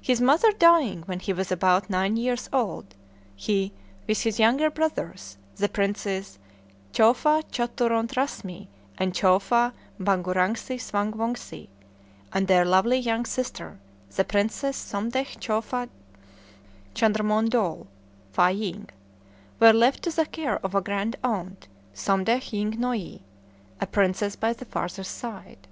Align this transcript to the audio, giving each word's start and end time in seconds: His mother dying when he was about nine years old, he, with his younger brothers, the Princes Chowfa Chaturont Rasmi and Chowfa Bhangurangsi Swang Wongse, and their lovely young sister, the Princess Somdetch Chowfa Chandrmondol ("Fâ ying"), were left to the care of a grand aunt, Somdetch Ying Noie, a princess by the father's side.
His 0.00 0.20
mother 0.20 0.52
dying 0.52 1.02
when 1.06 1.18
he 1.18 1.32
was 1.32 1.50
about 1.50 1.90
nine 1.90 2.16
years 2.16 2.48
old, 2.52 2.94
he, 3.34 3.72
with 4.06 4.20
his 4.22 4.38
younger 4.38 4.70
brothers, 4.70 5.38
the 5.56 5.68
Princes 5.68 6.38
Chowfa 6.92 7.42
Chaturont 7.50 8.14
Rasmi 8.16 8.68
and 8.96 9.12
Chowfa 9.12 9.72
Bhangurangsi 9.98 10.80
Swang 10.80 11.10
Wongse, 11.14 11.66
and 12.32 12.46
their 12.46 12.64
lovely 12.64 12.98
young 12.98 13.24
sister, 13.24 13.80
the 14.14 14.22
Princess 14.24 14.76
Somdetch 14.76 15.40
Chowfa 15.40 15.88
Chandrmondol 16.94 17.88
("Fâ 18.32 18.56
ying"), 18.56 18.88
were 19.58 19.72
left 19.72 20.04
to 20.04 20.12
the 20.14 20.26
care 20.26 20.58
of 20.60 20.76
a 20.76 20.80
grand 20.80 21.16
aunt, 21.24 21.66
Somdetch 21.92 22.52
Ying 22.52 22.78
Noie, 22.78 23.22
a 23.80 23.86
princess 23.88 24.36
by 24.36 24.52
the 24.52 24.64
father's 24.64 25.08
side. 25.08 25.66